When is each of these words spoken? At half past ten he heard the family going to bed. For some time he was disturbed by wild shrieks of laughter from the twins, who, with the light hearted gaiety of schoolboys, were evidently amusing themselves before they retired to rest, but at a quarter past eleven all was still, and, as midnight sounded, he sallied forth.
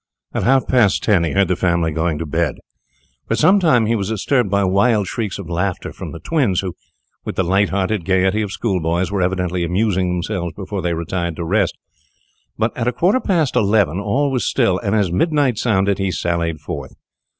At 0.33 0.41
half 0.41 0.65
past 0.67 1.03
ten 1.03 1.23
he 1.23 1.33
heard 1.33 1.47
the 1.47 1.55
family 1.55 1.91
going 1.91 2.17
to 2.17 2.25
bed. 2.25 2.55
For 3.27 3.35
some 3.35 3.59
time 3.59 3.85
he 3.85 3.95
was 3.95 4.09
disturbed 4.09 4.49
by 4.49 4.63
wild 4.63 5.05
shrieks 5.05 5.37
of 5.37 5.47
laughter 5.47 5.93
from 5.93 6.11
the 6.11 6.17
twins, 6.19 6.61
who, 6.61 6.73
with 7.23 7.35
the 7.35 7.43
light 7.43 7.69
hearted 7.69 8.03
gaiety 8.03 8.41
of 8.41 8.51
schoolboys, 8.51 9.11
were 9.11 9.21
evidently 9.21 9.63
amusing 9.63 10.09
themselves 10.11 10.53
before 10.55 10.81
they 10.81 10.95
retired 10.95 11.35
to 11.35 11.43
rest, 11.45 11.77
but 12.57 12.75
at 12.75 12.87
a 12.87 12.91
quarter 12.91 13.19
past 13.19 13.55
eleven 13.55 13.99
all 13.99 14.31
was 14.31 14.43
still, 14.43 14.79
and, 14.79 14.95
as 14.95 15.11
midnight 15.11 15.59
sounded, 15.59 15.99
he 15.99 16.09
sallied 16.09 16.59
forth. 16.61 16.95